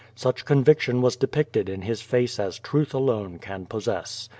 Such 0.15 0.45
conviction 0.45 1.03
was 1.03 1.15
depicted 1.15 1.69
in 1.69 1.83
his 1.83 2.01
face 2.01 2.39
as 2.39 2.57
truth 2.57 2.91
alone 2.95 3.37
can 3.37 3.67
possess. 3.67 4.29